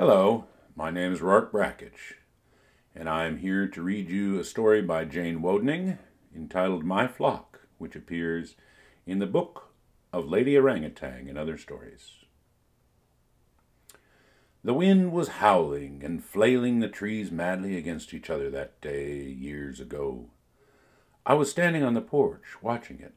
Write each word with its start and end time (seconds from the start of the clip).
Hello, 0.00 0.44
my 0.76 0.92
name 0.92 1.12
is 1.12 1.20
Rourke 1.20 1.50
Brackich, 1.50 2.14
and 2.94 3.08
I 3.08 3.26
am 3.26 3.38
here 3.38 3.66
to 3.66 3.82
read 3.82 4.08
you 4.08 4.38
a 4.38 4.44
story 4.44 4.80
by 4.80 5.04
Jane 5.04 5.42
Wodening 5.42 5.98
entitled 6.32 6.84
My 6.84 7.08
Flock, 7.08 7.66
which 7.78 7.96
appears 7.96 8.54
in 9.06 9.18
the 9.18 9.26
book 9.26 9.72
of 10.12 10.28
Lady 10.28 10.56
Orangutan 10.56 11.26
and 11.26 11.36
Other 11.36 11.58
Stories. 11.58 12.12
The 14.62 14.72
wind 14.72 15.10
was 15.10 15.40
howling 15.40 16.04
and 16.04 16.22
flailing 16.22 16.78
the 16.78 16.88
trees 16.88 17.32
madly 17.32 17.76
against 17.76 18.14
each 18.14 18.30
other 18.30 18.50
that 18.50 18.80
day 18.80 19.24
years 19.24 19.80
ago. 19.80 20.30
I 21.26 21.34
was 21.34 21.50
standing 21.50 21.82
on 21.82 21.94
the 21.94 22.00
porch 22.00 22.62
watching 22.62 23.00
it 23.00 23.14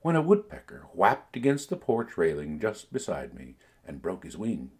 when 0.00 0.16
a 0.16 0.22
woodpecker 0.22 0.86
whapped 0.94 1.36
against 1.36 1.68
the 1.68 1.76
porch 1.76 2.16
railing 2.16 2.58
just 2.58 2.90
beside 2.90 3.34
me 3.34 3.56
and 3.86 4.00
broke 4.00 4.24
his 4.24 4.38
wing. 4.38 4.70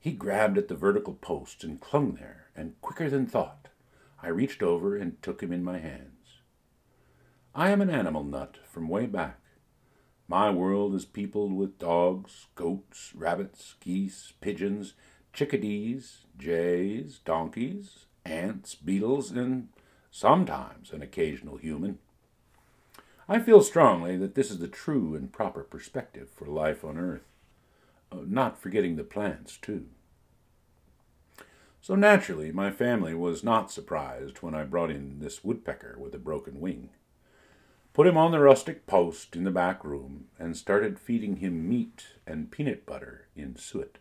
He 0.00 0.12
grabbed 0.12 0.56
at 0.56 0.68
the 0.68 0.74
vertical 0.74 1.14
post 1.14 1.64
and 1.64 1.80
clung 1.80 2.14
there, 2.14 2.50
and 2.54 2.80
quicker 2.80 3.10
than 3.10 3.26
thought, 3.26 3.68
I 4.22 4.28
reached 4.28 4.62
over 4.62 4.96
and 4.96 5.20
took 5.22 5.42
him 5.42 5.52
in 5.52 5.64
my 5.64 5.78
hands. 5.78 6.40
I 7.54 7.70
am 7.70 7.80
an 7.80 7.90
animal 7.90 8.24
nut 8.24 8.58
from 8.64 8.88
way 8.88 9.06
back. 9.06 9.40
My 10.28 10.50
world 10.50 10.94
is 10.94 11.04
peopled 11.04 11.52
with 11.52 11.78
dogs, 11.78 12.46
goats, 12.54 13.12
rabbits, 13.14 13.74
geese, 13.80 14.34
pigeons, 14.40 14.94
chickadees, 15.32 16.26
jays, 16.36 17.20
donkeys, 17.24 18.06
ants, 18.24 18.74
beetles, 18.74 19.30
and 19.30 19.68
sometimes 20.10 20.92
an 20.92 21.02
occasional 21.02 21.56
human. 21.56 21.98
I 23.28 23.40
feel 23.40 23.62
strongly 23.62 24.16
that 24.16 24.34
this 24.34 24.50
is 24.50 24.58
the 24.58 24.68
true 24.68 25.14
and 25.14 25.32
proper 25.32 25.62
perspective 25.62 26.28
for 26.30 26.46
life 26.46 26.84
on 26.84 26.98
earth. 26.98 27.26
Uh, 28.10 28.18
not 28.26 28.60
forgetting 28.60 28.96
the 28.96 29.04
plants, 29.04 29.56
too. 29.56 29.86
So 31.80 31.94
naturally, 31.94 32.52
my 32.52 32.70
family 32.70 33.14
was 33.14 33.44
not 33.44 33.70
surprised 33.70 34.38
when 34.38 34.54
I 34.54 34.64
brought 34.64 34.90
in 34.90 35.20
this 35.20 35.42
woodpecker 35.42 35.96
with 35.98 36.14
a 36.14 36.18
broken 36.18 36.60
wing, 36.60 36.90
put 37.92 38.06
him 38.06 38.16
on 38.16 38.32
the 38.32 38.40
rustic 38.40 38.86
post 38.86 39.36
in 39.36 39.44
the 39.44 39.50
back 39.50 39.84
room, 39.84 40.26
and 40.38 40.56
started 40.56 40.98
feeding 40.98 41.36
him 41.36 41.68
meat 41.68 42.06
and 42.26 42.50
peanut 42.50 42.84
butter 42.84 43.28
in 43.34 43.56
suet. 43.56 43.98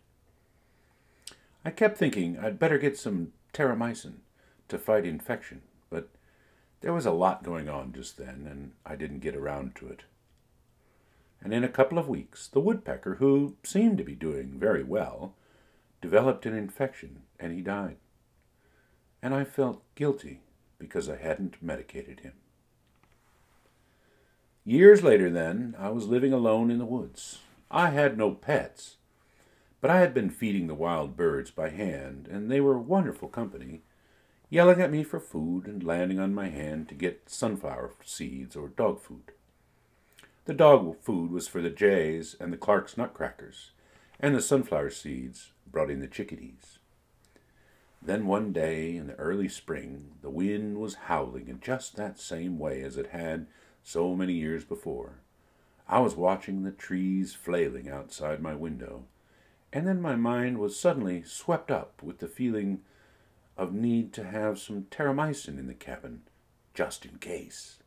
I 1.63 1.71
kept 1.71 1.97
thinking 1.97 2.37
I'd 2.39 2.59
better 2.59 2.77
get 2.77 2.97
some 2.97 3.33
terramycin 3.53 4.17
to 4.67 4.77
fight 4.77 5.05
infection, 5.05 5.61
but 5.89 6.09
there 6.81 6.93
was 6.93 7.05
a 7.05 7.11
lot 7.11 7.43
going 7.43 7.69
on 7.69 7.93
just 7.93 8.17
then, 8.17 8.47
and 8.49 8.71
I 8.85 8.95
didn't 8.95 9.19
get 9.19 9.35
around 9.35 9.75
to 9.75 9.87
it 9.87 10.03
and 11.41 11.53
in 11.53 11.63
a 11.63 11.69
couple 11.69 11.97
of 11.97 12.09
weeks 12.09 12.47
the 12.47 12.59
woodpecker, 12.59 13.15
who 13.15 13.55
seemed 13.63 13.97
to 13.97 14.03
be 14.03 14.15
doing 14.15 14.59
very 14.59 14.83
well, 14.83 15.33
developed 16.01 16.45
an 16.45 16.55
infection 16.55 17.23
and 17.39 17.53
he 17.53 17.61
died. 17.61 17.97
And 19.21 19.33
I 19.33 19.43
felt 19.43 19.83
guilty 19.95 20.41
because 20.79 21.09
I 21.09 21.17
hadn't 21.17 21.61
medicated 21.61 22.21
him. 22.21 22.33
Years 24.63 25.01
later, 25.01 25.29
then, 25.29 25.75
I 25.79 25.89
was 25.89 26.07
living 26.07 26.33
alone 26.33 26.69
in 26.69 26.77
the 26.77 26.85
woods. 26.85 27.39
I 27.71 27.89
had 27.91 28.17
no 28.17 28.31
pets, 28.31 28.97
but 29.79 29.89
I 29.89 29.99
had 29.99 30.13
been 30.13 30.29
feeding 30.29 30.67
the 30.67 30.75
wild 30.75 31.15
birds 31.15 31.51
by 31.51 31.69
hand, 31.69 32.27
and 32.29 32.51
they 32.51 32.59
were 32.59 32.77
wonderful 32.77 33.29
company, 33.29 33.81
yelling 34.49 34.81
at 34.81 34.91
me 34.91 35.03
for 35.03 35.19
food 35.19 35.67
and 35.67 35.83
landing 35.83 36.19
on 36.19 36.33
my 36.33 36.49
hand 36.49 36.89
to 36.89 36.95
get 36.95 37.29
sunflower 37.29 37.93
seeds 38.03 38.55
or 38.55 38.67
dog 38.67 39.01
food. 39.01 39.31
The 40.45 40.53
dog 40.53 41.01
food 41.01 41.31
was 41.31 41.47
for 41.47 41.61
the 41.61 41.69
jays 41.69 42.35
and 42.39 42.51
the 42.51 42.57
Clark's 42.57 42.97
nutcrackers, 42.97 43.71
and 44.19 44.35
the 44.35 44.41
sunflower 44.41 44.89
seeds 44.89 45.51
brought 45.71 45.91
in 45.91 45.99
the 45.99 46.07
chickadees. 46.07 46.79
Then 48.01 48.25
one 48.25 48.53
day 48.53 48.95
in 48.95 49.07
the 49.07 49.15
early 49.15 49.49
spring, 49.49 50.13
the 50.21 50.29
wind 50.29 50.77
was 50.77 50.95
howling 51.05 51.47
in 51.47 51.59
just 51.59 51.95
that 51.95 52.19
same 52.19 52.57
way 52.57 52.81
as 52.81 52.97
it 52.97 53.07
had 53.07 53.47
so 53.83 54.15
many 54.15 54.33
years 54.33 54.63
before. 54.63 55.19
I 55.87 55.99
was 55.99 56.15
watching 56.15 56.63
the 56.63 56.71
trees 56.71 57.33
flailing 57.33 57.89
outside 57.89 58.41
my 58.41 58.55
window, 58.55 59.05
and 59.71 59.87
then 59.87 60.01
my 60.01 60.15
mind 60.15 60.57
was 60.57 60.79
suddenly 60.79 61.23
swept 61.23 61.71
up 61.71 62.01
with 62.03 62.19
the 62.19 62.27
feeling 62.27 62.81
of 63.57 63.73
need 63.73 64.13
to 64.13 64.23
have 64.23 64.59
some 64.59 64.83
terramycin 64.91 65.57
in 65.57 65.67
the 65.67 65.73
cabin, 65.73 66.21
just 66.73 67.05
in 67.05 67.17
case. 67.17 67.77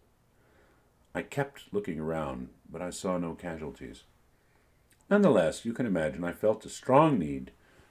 I 1.15 1.23
kept 1.23 1.73
looking 1.73 2.01
around, 2.01 2.49
but 2.71 2.83
I 2.83 2.91
saw 2.91 3.19
no 3.19 3.35
casualties. 3.35 4.05
Nonetheless, 5.11 5.65
you 5.65 5.73
can 5.73 5.87
imagine 5.87 6.23
I 6.23 6.31
felt 6.31 6.65
a 6.65 6.69
strong 6.71 7.19
need 7.19 7.51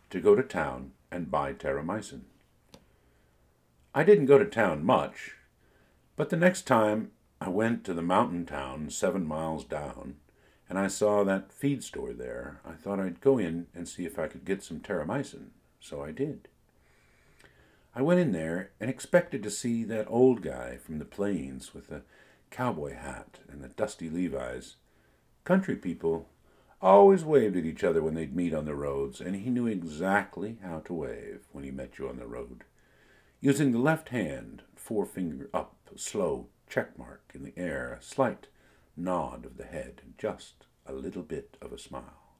to 0.09 0.21
go 0.21 0.35
to 0.35 0.41
town 0.41 0.93
and 1.11 1.29
buy 1.29 1.51
terramycin. 1.51 2.21
I 3.93 4.03
didn't 4.05 4.27
go 4.27 4.37
to 4.37 4.45
town 4.45 4.85
much, 4.85 5.35
but 6.15 6.29
the 6.29 6.37
next 6.37 6.61
time 6.61 7.11
I 7.41 7.49
went 7.49 7.83
to 7.83 7.93
the 7.93 8.01
mountain 8.01 8.45
town 8.45 8.89
seven 8.89 9.27
miles 9.27 9.65
down, 9.65 10.15
and 10.69 10.79
I 10.79 10.87
saw 10.87 11.25
that 11.25 11.51
feed 11.51 11.83
store 11.83 12.13
there, 12.13 12.61
I 12.65 12.73
thought 12.73 13.01
I'd 13.01 13.19
go 13.19 13.37
in 13.37 13.67
and 13.75 13.85
see 13.85 14.05
if 14.05 14.17
I 14.17 14.27
could 14.27 14.45
get 14.45 14.63
some 14.63 14.79
terramycin, 14.79 15.47
so 15.81 16.01
I 16.01 16.11
did. 16.11 16.47
I 17.93 18.01
went 18.01 18.21
in 18.21 18.31
there 18.31 18.71
and 18.79 18.89
expected 18.89 19.43
to 19.43 19.51
see 19.51 19.83
that 19.83 20.07
old 20.09 20.41
guy 20.41 20.77
from 20.77 20.99
the 20.99 21.05
plains 21.05 21.73
with 21.73 21.87
the 21.87 22.03
cowboy 22.49 22.93
hat 22.93 23.39
and 23.51 23.61
the 23.61 23.67
dusty 23.67 24.09
Levi's. 24.09 24.75
Country 25.43 25.75
people 25.75 26.27
always 26.81 27.25
waved 27.25 27.57
at 27.57 27.65
each 27.65 27.83
other 27.83 28.01
when 28.01 28.13
they'd 28.13 28.35
meet 28.35 28.53
on 28.53 28.65
the 28.65 28.75
roads, 28.75 29.19
and 29.19 29.35
he 29.35 29.49
knew 29.49 29.67
exactly 29.67 30.57
how 30.63 30.79
to 30.79 30.93
wave 30.93 31.41
when 31.51 31.63
he 31.63 31.71
met 31.71 31.97
you 31.97 32.07
on 32.07 32.17
the 32.17 32.27
road, 32.27 32.63
using 33.41 33.71
the 33.71 33.79
left 33.79 34.09
hand, 34.09 34.63
forefinger 34.75 35.49
up, 35.53 35.75
a 35.93 35.97
slow 35.97 36.47
check 36.69 36.97
mark 36.97 37.31
in 37.33 37.43
the 37.43 37.53
air, 37.57 37.97
a 37.99 38.03
slight 38.03 38.47
nod 38.95 39.45
of 39.45 39.57
the 39.57 39.65
head, 39.65 40.01
and 40.03 40.17
just 40.17 40.65
a 40.85 40.93
little 40.93 41.23
bit 41.23 41.57
of 41.61 41.71
a 41.73 41.77
smile. 41.77 42.33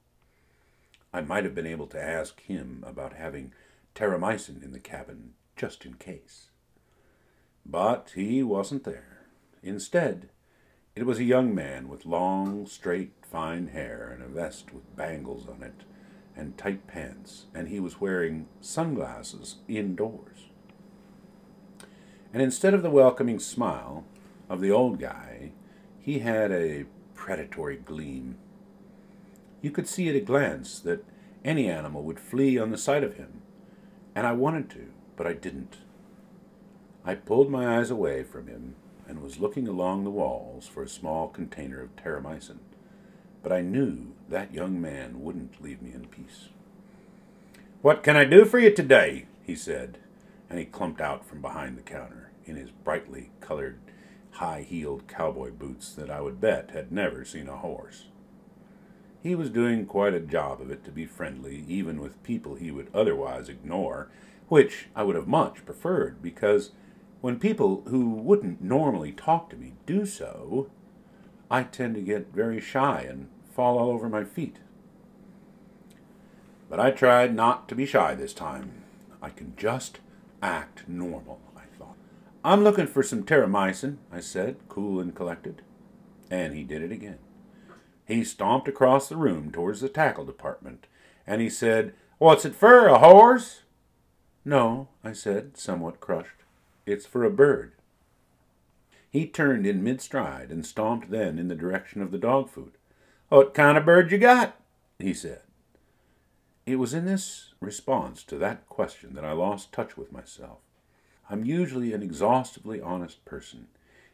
I 1.12 1.20
might 1.20 1.44
have 1.44 1.54
been 1.54 1.66
able 1.66 1.88
to 1.88 2.02
ask 2.02 2.40
him 2.40 2.84
about 2.86 3.14
having 3.14 3.52
terramycin 3.94 4.62
in 4.62 4.72
the 4.72 4.78
cabin, 4.78 5.34
just 5.56 5.84
in 5.84 5.94
case. 5.94 6.50
But 7.66 8.12
he 8.14 8.42
wasn't 8.42 8.84
there. 8.84 9.26
Instead, 9.62 10.30
it 11.00 11.06
was 11.06 11.18
a 11.18 11.24
young 11.24 11.54
man 11.54 11.88
with 11.88 12.04
long, 12.04 12.66
straight, 12.66 13.12
fine 13.22 13.68
hair 13.68 14.10
and 14.12 14.22
a 14.22 14.28
vest 14.28 14.74
with 14.74 14.96
bangles 14.96 15.48
on 15.48 15.62
it 15.62 15.84
and 16.36 16.58
tight 16.58 16.86
pants, 16.86 17.46
and 17.54 17.68
he 17.68 17.80
was 17.80 18.02
wearing 18.02 18.46
sunglasses 18.60 19.56
indoors. 19.66 20.50
And 22.34 22.42
instead 22.42 22.74
of 22.74 22.82
the 22.82 22.90
welcoming 22.90 23.38
smile 23.38 24.04
of 24.50 24.60
the 24.60 24.70
old 24.70 25.00
guy, 25.00 25.52
he 25.98 26.18
had 26.18 26.52
a 26.52 26.84
predatory 27.14 27.76
gleam. 27.76 28.36
You 29.62 29.70
could 29.70 29.88
see 29.88 30.10
at 30.10 30.16
a 30.16 30.20
glance 30.20 30.78
that 30.80 31.02
any 31.42 31.70
animal 31.70 32.02
would 32.02 32.20
flee 32.20 32.58
on 32.58 32.70
the 32.70 32.76
sight 32.76 33.04
of 33.04 33.16
him, 33.16 33.40
and 34.14 34.26
I 34.26 34.32
wanted 34.32 34.68
to, 34.70 34.90
but 35.16 35.26
I 35.26 35.32
didn't. 35.32 35.78
I 37.06 37.14
pulled 37.14 37.50
my 37.50 37.78
eyes 37.78 37.90
away 37.90 38.22
from 38.22 38.48
him 38.48 38.74
and 39.10 39.20
was 39.20 39.40
looking 39.40 39.66
along 39.66 40.04
the 40.04 40.10
walls 40.10 40.68
for 40.68 40.84
a 40.84 40.88
small 40.88 41.26
container 41.26 41.82
of 41.82 41.96
terramycin, 41.96 42.58
but 43.42 43.50
I 43.50 43.60
knew 43.60 44.12
that 44.28 44.54
young 44.54 44.80
man 44.80 45.20
wouldn't 45.20 45.60
leave 45.60 45.82
me 45.82 45.92
in 45.92 46.06
peace. 46.06 46.50
What 47.82 48.04
can 48.04 48.16
I 48.16 48.24
do 48.24 48.44
for 48.44 48.60
you 48.60 48.72
today? 48.72 49.26
he 49.42 49.56
said, 49.56 49.98
and 50.48 50.60
he 50.60 50.64
clumped 50.64 51.00
out 51.00 51.26
from 51.26 51.42
behind 51.42 51.76
the 51.76 51.82
counter 51.82 52.30
in 52.46 52.54
his 52.54 52.70
brightly 52.70 53.32
colored, 53.40 53.80
high 54.30 54.62
heeled 54.62 55.08
cowboy 55.08 55.50
boots 55.50 55.92
that 55.94 56.08
I 56.08 56.20
would 56.20 56.40
bet 56.40 56.70
had 56.70 56.92
never 56.92 57.24
seen 57.24 57.48
a 57.48 57.56
horse. 57.56 58.06
He 59.24 59.34
was 59.34 59.50
doing 59.50 59.86
quite 59.86 60.14
a 60.14 60.20
job 60.20 60.60
of 60.60 60.70
it 60.70 60.84
to 60.84 60.92
be 60.92 61.04
friendly, 61.04 61.64
even 61.66 62.00
with 62.00 62.22
people 62.22 62.54
he 62.54 62.70
would 62.70 62.90
otherwise 62.94 63.48
ignore, 63.48 64.08
which 64.48 64.86
I 64.94 65.02
would 65.02 65.16
have 65.16 65.26
much 65.26 65.64
preferred, 65.66 66.22
because 66.22 66.70
when 67.20 67.38
people 67.38 67.82
who 67.88 68.10
wouldn't 68.10 68.62
normally 68.62 69.12
talk 69.12 69.50
to 69.50 69.56
me 69.56 69.74
do 69.86 70.06
so, 70.06 70.70
I 71.50 71.64
tend 71.64 71.94
to 71.96 72.00
get 72.00 72.32
very 72.32 72.60
shy 72.60 73.04
and 73.08 73.28
fall 73.52 73.78
all 73.78 73.90
over 73.90 74.08
my 74.08 74.24
feet. 74.24 74.58
But 76.68 76.80
I 76.80 76.92
tried 76.92 77.34
not 77.34 77.68
to 77.68 77.74
be 77.74 77.84
shy 77.84 78.14
this 78.14 78.32
time. 78.32 78.84
I 79.20 79.30
can 79.30 79.54
just 79.56 80.00
act 80.42 80.88
normal, 80.88 81.40
I 81.56 81.62
thought. 81.76 81.96
I'm 82.44 82.64
looking 82.64 82.86
for 82.86 83.02
some 83.02 83.24
terramycin, 83.24 83.96
I 84.10 84.20
said, 84.20 84.56
cool 84.68 85.00
and 85.00 85.14
collected. 85.14 85.62
And 86.30 86.54
he 86.54 86.62
did 86.62 86.80
it 86.82 86.92
again. 86.92 87.18
He 88.06 88.24
stomped 88.24 88.68
across 88.68 89.08
the 89.08 89.16
room 89.16 89.50
towards 89.50 89.80
the 89.80 89.88
tackle 89.88 90.24
department, 90.24 90.86
and 91.26 91.40
he 91.40 91.50
said, 91.50 91.92
What's 92.18 92.44
it 92.44 92.54
for, 92.54 92.86
a 92.86 92.98
horse? 92.98 93.62
No, 94.44 94.88
I 95.04 95.12
said, 95.12 95.56
somewhat 95.56 96.00
crushed. 96.00 96.40
It's 96.86 97.06
for 97.06 97.24
a 97.24 97.30
bird. 97.30 97.72
He 99.10 99.26
turned 99.26 99.66
in 99.66 99.82
mid 99.82 100.00
stride 100.00 100.50
and 100.50 100.64
stomped 100.64 101.10
then 101.10 101.38
in 101.38 101.48
the 101.48 101.54
direction 101.54 102.00
of 102.00 102.10
the 102.10 102.18
dog 102.18 102.48
food. 102.48 102.72
What 103.28 103.54
kind 103.54 103.76
of 103.76 103.84
bird 103.84 104.12
you 104.12 104.18
got? 104.18 104.56
he 104.98 105.14
said. 105.14 105.42
It 106.66 106.76
was 106.76 106.94
in 106.94 107.04
this 107.06 107.54
response 107.60 108.22
to 108.24 108.36
that 108.38 108.68
question 108.68 109.14
that 109.14 109.24
I 109.24 109.32
lost 109.32 109.72
touch 109.72 109.96
with 109.96 110.12
myself. 110.12 110.58
I'm 111.28 111.44
usually 111.44 111.92
an 111.92 112.02
exhaustively 112.02 112.80
honest 112.80 113.24
person, 113.24 113.68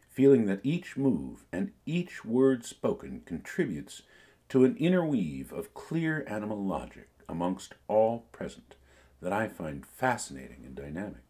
feeling 0.09 0.47
that 0.47 0.61
each 0.63 0.97
move 0.97 1.45
and 1.53 1.73
each 1.85 2.25
word 2.25 2.65
spoken 2.65 3.23
contributes 3.25 4.03
to 4.49 4.65
an 4.65 4.77
interweave 4.79 5.53
of 5.53 5.75
clear 5.75 6.25
animal 6.29 6.63
logic 6.63 7.09
amongst 7.29 7.75
all 7.89 8.27
present 8.33 8.75
that 9.21 9.33
I 9.33 9.49
find 9.49 9.85
fascinating 9.85 10.63
and 10.65 10.75
dynamic. 10.75 11.26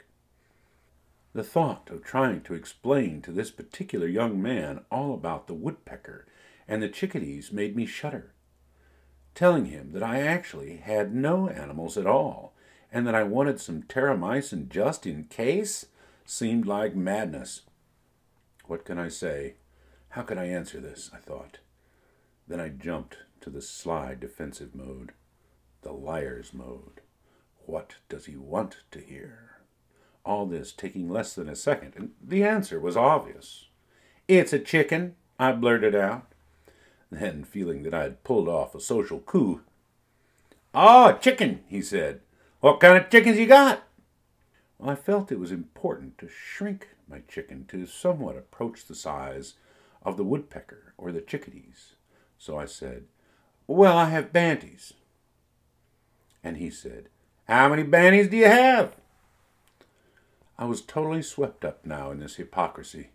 The 1.37 1.45
thought 1.45 1.91
of 1.91 2.03
trying 2.03 2.41
to 2.45 2.55
explain 2.55 3.21
to 3.21 3.31
this 3.31 3.51
particular 3.51 4.07
young 4.09 4.41
man 4.41 4.81
all 4.91 5.13
about 5.13 5.47
the 5.47 5.55
woodpecker 5.55 6.27
and 6.67 6.83
the 6.83 6.89
chickadees 6.89 7.53
made 7.53 7.77
me 7.77 7.85
shudder 7.85 8.33
telling 9.37 9.67
him 9.67 9.93
that 9.93 10.03
I 10.03 10.23
actually 10.23 10.79
had 10.79 11.15
no 11.15 11.47
animals 11.51 11.99
at 11.99 12.07
all, 12.07 12.55
and 12.91 13.07
that 13.07 13.15
I 13.15 13.23
wanted 13.23 13.61
some 13.61 13.83
terramycin 13.83 14.71
just 14.71 15.05
in 15.07 15.25
case, 15.25 15.85
seemed 16.25 16.65
like 16.65 16.97
madness. 16.97 17.61
What 18.65 18.87
can 18.87 18.99
I 18.99 19.09
say? 19.09 19.57
How 20.09 20.23
can 20.23 20.39
I 20.39 20.47
answer 20.49 20.81
this? 20.81 21.11
I 21.13 21.19
thought. 21.19 21.59
Then 22.49 22.61
I 22.61 22.71
jumped 22.71 23.19
to 23.43 23.51
the 23.51 23.61
sly 23.61 24.17
defensive 24.19 24.75
mode, 24.75 25.13
the 25.83 25.93
liar's 25.93 26.55
mode. 26.55 27.03
What 27.67 27.97
does 28.09 28.25
he 28.25 28.37
want 28.39 28.79
to 28.93 29.01
hear? 29.01 29.56
All 30.27 30.45
this 30.45 30.73
taking 30.73 31.09
less 31.09 31.35
than 31.35 31.49
a 31.49 31.57
second, 31.57 31.95
and 31.97 32.11
the 32.21 32.43
answer 32.43 32.81
was 32.81 32.97
obvious. 32.97 33.69
It's 34.27 34.53
a 34.53 34.59
chicken, 34.59 35.15
I 35.39 35.53
blurted 35.53 35.95
out. 35.95 36.27
Then, 37.13 37.45
feeling 37.45 37.85
that 37.85 37.95
I 37.95 38.03
had 38.03 38.25
pulled 38.25 38.49
off 38.49 38.75
a 38.75 38.81
social 38.81 39.21
coup, 39.21 39.63
Oh, 40.75 41.13
chicken, 41.13 41.61
he 41.69 41.81
said. 41.81 42.21
What 42.61 42.81
kind 42.81 42.99
of 42.99 43.09
chickens 43.09 43.39
you 43.39 43.47
got? 43.47 43.85
Well, 44.79 44.91
I 44.91 44.95
felt 44.95 45.33
it 45.33 45.39
was 45.39 45.53
important 45.53 46.19
to 46.19 46.29
shrink 46.29 46.89
my 47.09 47.23
chicken 47.29 47.65
to 47.69 47.87
somewhat 47.87 48.37
approach 48.37 48.85
the 48.85 48.95
size 48.95 49.55
of 50.03 50.17
the 50.17 50.25
woodpecker 50.25 50.93
or 50.99 51.13
the 51.13 51.21
chickadees. 51.21 51.95
So 52.37 52.59
I 52.59 52.67
said, 52.67 53.05
Well, 53.67 53.97
I 53.97 54.11
have 54.11 54.33
banties. 54.33 54.93
And 56.43 56.57
he 56.57 56.69
said, 56.69 57.09
How 57.49 57.69
many 57.69 57.85
banties 57.85 58.29
do 58.29 58.37
you 58.37 58.47
have? 58.47 58.97
I 60.59 60.65
was 60.65 60.81
totally 60.81 61.23
swept 61.23 61.65
up 61.65 61.85
now 61.85 62.11
in 62.11 62.21
this 62.21 62.37
hypocrisy. 62.37 63.11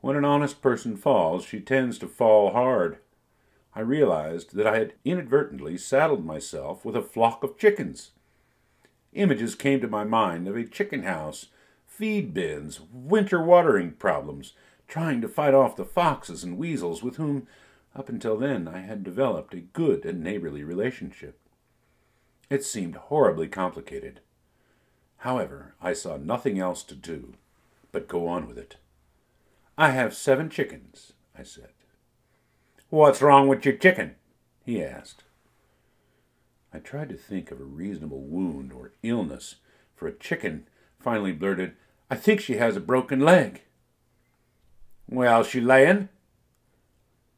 When 0.00 0.16
an 0.16 0.24
honest 0.24 0.62
person 0.62 0.96
falls, 0.96 1.44
she 1.44 1.60
tends 1.60 1.98
to 1.98 2.08
fall 2.08 2.50
hard. 2.50 2.98
I 3.74 3.80
realized 3.80 4.56
that 4.56 4.66
I 4.66 4.78
had 4.78 4.94
inadvertently 5.04 5.78
saddled 5.78 6.24
myself 6.24 6.84
with 6.84 6.96
a 6.96 7.02
flock 7.02 7.44
of 7.44 7.56
chickens. 7.56 8.10
Images 9.12 9.54
came 9.54 9.80
to 9.80 9.88
my 9.88 10.04
mind 10.04 10.48
of 10.48 10.56
a 10.56 10.64
chicken 10.64 11.04
house, 11.04 11.46
feed 11.86 12.34
bins, 12.34 12.80
winter 12.92 13.42
watering 13.42 13.92
problems, 13.92 14.54
trying 14.88 15.20
to 15.20 15.28
fight 15.28 15.54
off 15.54 15.76
the 15.76 15.84
foxes 15.84 16.42
and 16.42 16.58
weasels 16.58 17.02
with 17.02 17.16
whom, 17.16 17.46
up 17.94 18.08
until 18.08 18.36
then, 18.36 18.66
I 18.66 18.80
had 18.80 19.04
developed 19.04 19.54
a 19.54 19.60
good 19.60 20.04
and 20.04 20.22
neighborly 20.22 20.64
relationship. 20.64 21.38
It 22.48 22.64
seemed 22.64 22.96
horribly 22.96 23.46
complicated. 23.46 24.20
However, 25.20 25.74
I 25.82 25.92
saw 25.92 26.16
nothing 26.16 26.58
else 26.58 26.82
to 26.84 26.94
do 26.94 27.34
but 27.92 28.08
go 28.08 28.26
on 28.26 28.46
with 28.48 28.56
it. 28.56 28.76
I 29.76 29.90
have 29.90 30.14
seven 30.14 30.48
chickens, 30.48 31.12
I 31.38 31.42
said. 31.42 31.70
What's 32.88 33.22
wrong 33.22 33.46
with 33.46 33.64
your 33.64 33.74
chicken? 33.74 34.16
he 34.64 34.82
asked. 34.82 35.24
I 36.72 36.78
tried 36.78 37.08
to 37.10 37.16
think 37.16 37.50
of 37.50 37.60
a 37.60 37.64
reasonable 37.64 38.22
wound 38.22 38.72
or 38.72 38.92
illness, 39.02 39.56
for 39.94 40.06
a 40.06 40.12
chicken 40.12 40.66
finally 40.98 41.32
blurted, 41.32 41.76
I 42.10 42.16
think 42.16 42.40
she 42.40 42.54
has 42.54 42.76
a 42.76 42.80
broken 42.80 43.20
leg. 43.20 43.62
Well, 45.08 45.42
she 45.42 45.60
layin'? 45.60 46.08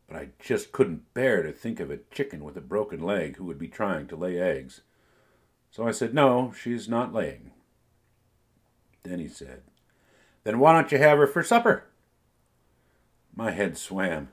But 0.07 0.17
I 0.17 0.29
just 0.39 0.73
couldn't 0.73 1.15
bear 1.15 1.43
to 1.43 1.53
think 1.53 1.81
of 1.81 1.91
a 1.91 2.01
chicken 2.11 2.45
with 2.45 2.57
a 2.57 2.61
broken 2.61 3.01
leg 3.01 3.37
who 3.37 3.45
would 3.45 3.59
be 3.59 3.69
trying 3.69 4.07
to 4.09 4.17
lay 4.17 4.39
eggs. 4.39 4.83
So 5.71 5.87
I 5.87 5.91
said, 5.91 6.15
No, 6.15 6.53
she's 6.57 6.89
not 6.89 7.15
laying. 7.15 7.53
Then 9.05 9.19
he 9.19 9.29
said, 9.29 9.63
Then 10.45 10.59
why 10.59 10.73
don't 10.73 10.93
you 10.93 10.99
have 10.99 11.19
her 11.19 11.27
for 11.27 11.43
supper? 11.43 11.85
My 13.35 13.51
head 13.51 13.77
swam. 13.77 14.29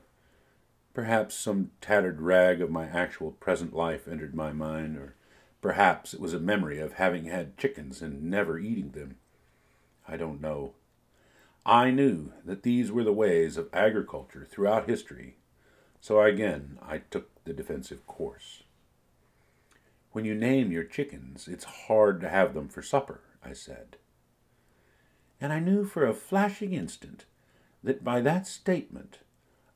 Perhaps 0.94 1.34
some 1.34 1.70
tattered 1.80 2.20
rag 2.20 2.60
of 2.60 2.70
my 2.70 2.86
actual 2.86 3.32
present 3.32 3.74
life 3.74 4.06
entered 4.06 4.34
my 4.34 4.52
mind, 4.52 4.96
or 4.96 5.14
perhaps 5.62 6.14
it 6.14 6.20
was 6.20 6.34
a 6.34 6.40
memory 6.40 6.78
of 6.78 6.94
having 6.94 7.24
had 7.24 7.56
chickens 7.56 8.02
and 8.02 8.24
never 8.24 8.58
eating 8.58 8.90
them. 8.90 9.16
I 10.06 10.16
don't 10.16 10.40
know. 10.40 10.74
I 11.64 11.90
knew 11.90 12.32
that 12.44 12.62
these 12.62 12.90
were 12.90 13.04
the 13.04 13.12
ways 13.12 13.56
of 13.56 13.68
agriculture 13.72 14.46
throughout 14.48 14.88
history, 14.88 15.36
so 16.00 16.20
again 16.20 16.78
I 16.82 16.98
took 16.98 17.28
the 17.44 17.52
defensive 17.52 18.06
course. 18.06 18.62
When 20.12 20.24
you 20.24 20.34
name 20.34 20.72
your 20.72 20.84
chickens, 20.84 21.46
it's 21.46 21.64
hard 21.64 22.20
to 22.22 22.28
have 22.28 22.54
them 22.54 22.68
for 22.68 22.82
supper, 22.82 23.20
I 23.44 23.52
said. 23.52 23.96
And 25.40 25.52
I 25.52 25.58
knew 25.58 25.84
for 25.84 26.06
a 26.06 26.14
flashing 26.14 26.74
instant 26.74 27.24
that 27.82 28.04
by 28.04 28.20
that 28.20 28.46
statement 28.46 29.20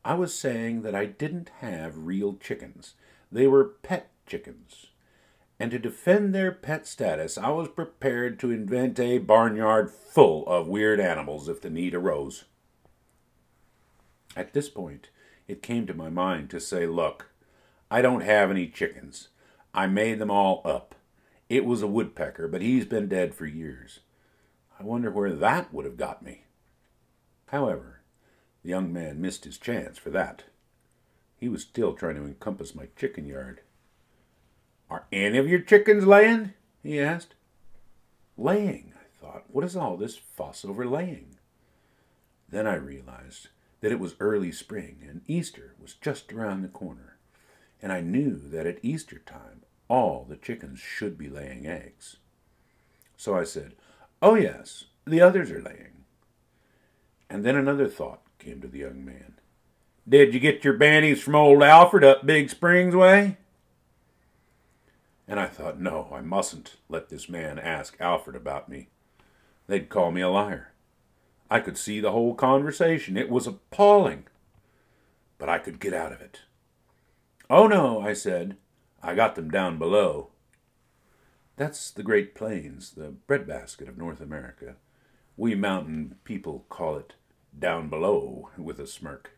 I 0.04 0.14
was 0.14 0.34
saying 0.34 0.82
that 0.82 0.94
I 0.94 1.06
didn't 1.06 1.50
have 1.60 2.06
real 2.06 2.34
chickens. 2.34 2.94
They 3.32 3.46
were 3.46 3.64
pet 3.64 4.10
chickens. 4.26 4.86
And 5.58 5.70
to 5.70 5.78
defend 5.78 6.34
their 6.34 6.52
pet 6.52 6.86
status, 6.86 7.38
I 7.38 7.48
was 7.48 7.68
prepared 7.68 8.38
to 8.40 8.50
invent 8.50 9.00
a 9.00 9.18
barnyard 9.18 9.90
full 9.90 10.46
of 10.46 10.66
weird 10.66 11.00
animals 11.00 11.48
if 11.48 11.62
the 11.62 11.70
need 11.70 11.94
arose. 11.94 12.44
At 14.36 14.52
this 14.52 14.68
point, 14.68 15.08
it 15.48 15.62
came 15.62 15.86
to 15.86 15.94
my 15.94 16.10
mind 16.10 16.50
to 16.50 16.60
say, 16.60 16.86
Look, 16.86 17.30
I 17.90 18.02
don't 18.02 18.22
have 18.22 18.50
any 18.50 18.66
chickens. 18.66 19.28
I 19.72 19.86
made 19.86 20.18
them 20.18 20.30
all 20.30 20.60
up. 20.64 20.94
It 21.48 21.64
was 21.64 21.82
a 21.82 21.86
woodpecker, 21.86 22.48
but 22.48 22.62
he's 22.62 22.84
been 22.84 23.08
dead 23.08 23.34
for 23.34 23.46
years. 23.46 24.00
I 24.78 24.82
wonder 24.82 25.10
where 25.10 25.32
that 25.32 25.72
would 25.72 25.84
have 25.84 25.96
got 25.96 26.22
me. 26.22 26.44
However, 27.46 28.00
the 28.62 28.70
young 28.70 28.92
man 28.92 29.20
missed 29.20 29.44
his 29.44 29.58
chance 29.58 29.98
for 29.98 30.10
that. 30.10 30.44
He 31.36 31.48
was 31.48 31.62
still 31.62 31.94
trying 31.94 32.16
to 32.16 32.24
encompass 32.24 32.74
my 32.74 32.88
chicken 32.96 33.26
yard. 33.26 33.60
Are 34.90 35.06
any 35.12 35.38
of 35.38 35.48
your 35.48 35.60
chickens 35.60 36.06
laying? 36.06 36.54
he 36.82 37.00
asked. 37.00 37.34
Laying, 38.36 38.92
I 38.96 39.04
thought. 39.20 39.44
What 39.48 39.64
is 39.64 39.76
all 39.76 39.96
this 39.96 40.16
fuss 40.16 40.64
over 40.64 40.86
laying? 40.86 41.36
Then 42.48 42.66
I 42.66 42.74
realized 42.74 43.48
that 43.80 43.92
it 43.92 44.00
was 44.00 44.16
early 44.20 44.52
spring 44.52 45.04
and 45.08 45.22
Easter 45.26 45.74
was 45.80 45.94
just 45.94 46.32
around 46.32 46.62
the 46.62 46.68
corner, 46.68 47.18
and 47.82 47.92
I 47.92 48.00
knew 48.00 48.36
that 48.36 48.66
at 48.66 48.78
Easter 48.82 49.18
time 49.18 49.62
all 49.88 50.24
the 50.28 50.36
chickens 50.36 50.80
should 50.80 51.18
be 51.18 51.28
laying 51.28 51.66
eggs. 51.66 52.16
So 53.16 53.36
I 53.36 53.44
said, 53.44 53.74
Oh, 54.22 54.34
yes, 54.34 54.84
the 55.06 55.20
others 55.20 55.50
are 55.50 55.62
laying. 55.62 56.04
And 57.28 57.44
then 57.44 57.56
another 57.56 57.88
thought 57.88 58.22
came 58.38 58.60
to 58.60 58.68
the 58.68 58.78
young 58.78 59.04
man. 59.04 59.34
Did 60.08 60.34
you 60.34 60.40
get 60.40 60.64
your 60.64 60.76
banties 60.76 61.22
from 61.22 61.34
old 61.34 61.62
Alfred 61.62 62.04
up 62.04 62.26
Big 62.26 62.50
Springs 62.50 62.94
way? 62.94 63.38
And 65.26 65.40
I 65.40 65.46
thought, 65.46 65.80
no, 65.80 66.08
I 66.12 66.20
mustn't 66.20 66.76
let 66.88 67.08
this 67.08 67.28
man 67.28 67.58
ask 67.58 67.96
Alfred 67.98 68.36
about 68.36 68.68
me. 68.68 68.88
They'd 69.66 69.88
call 69.88 70.10
me 70.10 70.20
a 70.20 70.28
liar. 70.28 70.72
I 71.50 71.60
could 71.60 71.78
see 71.78 72.00
the 72.00 72.12
whole 72.12 72.34
conversation. 72.34 73.16
It 73.16 73.30
was 73.30 73.46
appalling. 73.46 74.24
But 75.38 75.48
I 75.48 75.58
could 75.58 75.80
get 75.80 75.94
out 75.94 76.12
of 76.12 76.20
it. 76.20 76.42
Oh, 77.48 77.66
no, 77.66 78.00
I 78.00 78.12
said. 78.12 78.56
I 79.02 79.14
got 79.14 79.34
them 79.34 79.50
down 79.50 79.78
below. 79.78 80.30
That's 81.56 81.92
the 81.92 82.02
Great 82.02 82.34
Plains, 82.34 82.92
the 82.92 83.10
breadbasket 83.10 83.88
of 83.88 83.96
North 83.96 84.20
America. 84.20 84.74
We 85.36 85.54
mountain 85.54 86.16
people 86.24 86.66
call 86.68 86.96
it 86.96 87.14
down 87.56 87.88
below 87.88 88.50
with 88.58 88.80
a 88.80 88.86
smirk. 88.88 89.30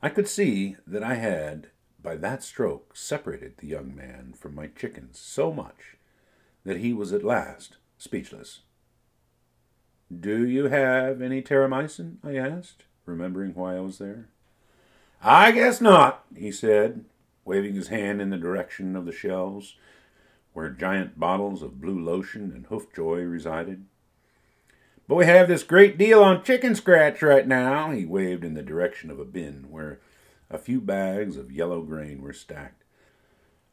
I 0.00 0.08
could 0.08 0.28
see 0.28 0.76
that 0.86 1.02
I 1.02 1.14
had, 1.14 1.68
by 2.02 2.16
that 2.16 2.42
stroke, 2.42 2.96
separated 2.96 3.58
the 3.58 3.66
young 3.66 3.94
man 3.94 4.32
from 4.34 4.54
my 4.54 4.68
chickens 4.68 5.18
so 5.18 5.52
much 5.52 5.96
that 6.64 6.78
he 6.78 6.94
was 6.94 7.12
at 7.12 7.24
last 7.24 7.76
speechless. 7.98 8.60
Do 10.08 10.46
you 10.46 10.68
have 10.68 11.20
any 11.20 11.42
terramycin? 11.42 12.16
I 12.24 12.36
asked, 12.36 12.84
remembering 13.04 13.54
why 13.54 13.76
I 13.76 13.80
was 13.80 13.98
there. 13.98 14.28
I 15.22 15.50
guess 15.50 15.82
not, 15.82 16.24
he 16.34 16.50
said, 16.50 17.04
waving 17.44 17.74
his 17.74 17.88
hand 17.88 18.22
in 18.22 18.30
the 18.30 18.38
direction 18.38 18.96
of 18.96 19.04
the 19.04 19.12
shelves 19.12 19.74
where 20.56 20.70
giant 20.70 21.20
bottles 21.20 21.60
of 21.60 21.82
blue 21.82 22.02
lotion 22.02 22.50
and 22.50 22.66
hoofjoy 22.68 23.30
resided. 23.30 23.84
But 25.06 25.16
we 25.16 25.26
have 25.26 25.48
this 25.48 25.62
great 25.62 25.98
deal 25.98 26.22
on 26.22 26.42
chicken 26.42 26.74
scratch 26.74 27.20
right 27.20 27.46
now. 27.46 27.90
He 27.90 28.06
waved 28.06 28.42
in 28.42 28.54
the 28.54 28.62
direction 28.62 29.10
of 29.10 29.20
a 29.20 29.26
bin 29.26 29.66
where 29.68 30.00
a 30.48 30.56
few 30.56 30.80
bags 30.80 31.36
of 31.36 31.52
yellow 31.52 31.82
grain 31.82 32.22
were 32.22 32.32
stacked. 32.32 32.84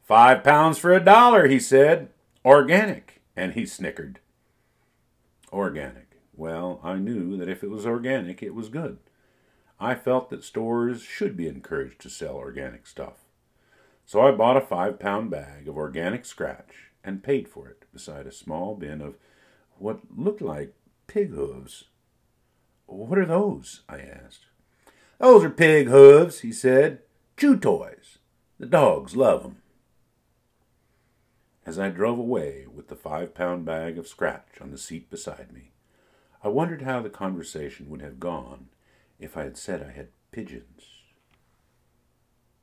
Five 0.02 0.44
pounds 0.44 0.76
for 0.76 0.92
a 0.92 1.02
dollar, 1.02 1.46
he 1.46 1.58
said. 1.58 2.10
Organic. 2.44 3.22
And 3.34 3.54
he 3.54 3.64
snickered. 3.64 4.20
Organic. 5.50 6.18
Well, 6.36 6.80
I 6.84 6.96
knew 6.96 7.38
that 7.38 7.48
if 7.48 7.64
it 7.64 7.70
was 7.70 7.86
organic, 7.86 8.42
it 8.42 8.54
was 8.54 8.68
good. 8.68 8.98
I 9.80 9.94
felt 9.94 10.28
that 10.28 10.44
stores 10.44 11.02
should 11.02 11.34
be 11.34 11.48
encouraged 11.48 12.02
to 12.02 12.10
sell 12.10 12.34
organic 12.34 12.86
stuff. 12.86 13.23
So 14.04 14.20
I 14.20 14.32
bought 14.32 14.56
a 14.56 14.60
five 14.60 14.98
pound 14.98 15.30
bag 15.30 15.66
of 15.66 15.76
organic 15.76 16.24
scratch 16.24 16.90
and 17.02 17.22
paid 17.22 17.48
for 17.48 17.68
it 17.68 17.84
beside 17.92 18.26
a 18.26 18.32
small 18.32 18.74
bin 18.74 19.00
of 19.00 19.16
what 19.78 20.00
looked 20.14 20.42
like 20.42 20.74
pig 21.06 21.30
hooves. 21.30 21.84
What 22.86 23.18
are 23.18 23.26
those? 23.26 23.82
I 23.88 23.98
asked. 23.98 24.46
Those 25.18 25.44
are 25.44 25.50
pig 25.50 25.88
hooves, 25.88 26.40
he 26.40 26.52
said. 26.52 27.00
Chew 27.36 27.56
toys. 27.56 28.18
The 28.58 28.66
dogs 28.66 29.16
love 29.16 29.42
love 29.42 29.44
'em. 29.44 29.62
As 31.66 31.78
I 31.78 31.88
drove 31.88 32.18
away 32.18 32.66
with 32.66 32.88
the 32.88 32.96
five 32.96 33.34
pound 33.34 33.64
bag 33.64 33.96
of 33.96 34.06
scratch 34.06 34.60
on 34.60 34.70
the 34.70 34.78
seat 34.78 35.08
beside 35.08 35.50
me, 35.50 35.72
I 36.42 36.48
wondered 36.48 36.82
how 36.82 37.00
the 37.00 37.08
conversation 37.08 37.88
would 37.88 38.02
have 38.02 38.20
gone 38.20 38.68
if 39.18 39.36
I 39.36 39.44
had 39.44 39.56
said 39.56 39.82
I 39.82 39.92
had 39.92 40.08
pigeons. 40.30 40.93